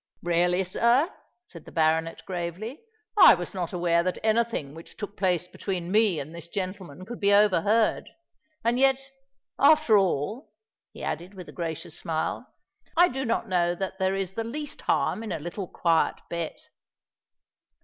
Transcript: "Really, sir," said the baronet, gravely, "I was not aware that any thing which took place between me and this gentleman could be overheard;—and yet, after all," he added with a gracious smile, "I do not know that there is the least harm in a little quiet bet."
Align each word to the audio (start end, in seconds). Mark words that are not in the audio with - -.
"Really, 0.23 0.63
sir," 0.63 1.13
said 1.45 1.65
the 1.65 1.71
baronet, 1.71 2.23
gravely, 2.25 2.81
"I 3.19 3.35
was 3.35 3.53
not 3.53 3.71
aware 3.71 4.01
that 4.01 4.17
any 4.23 4.43
thing 4.43 4.73
which 4.73 4.97
took 4.97 5.15
place 5.15 5.47
between 5.47 5.91
me 5.91 6.19
and 6.19 6.33
this 6.33 6.47
gentleman 6.47 7.05
could 7.05 7.19
be 7.19 7.31
overheard;—and 7.31 8.79
yet, 8.79 8.99
after 9.59 9.95
all," 9.99 10.53
he 10.91 11.03
added 11.03 11.35
with 11.35 11.49
a 11.49 11.53
gracious 11.53 11.99
smile, 11.99 12.47
"I 12.97 13.09
do 13.09 13.23
not 13.25 13.47
know 13.47 13.75
that 13.75 13.99
there 13.99 14.15
is 14.15 14.33
the 14.33 14.43
least 14.43 14.81
harm 14.81 15.21
in 15.21 15.31
a 15.31 15.37
little 15.37 15.67
quiet 15.67 16.15
bet." 16.31 16.57